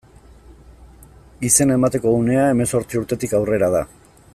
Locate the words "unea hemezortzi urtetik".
2.23-3.39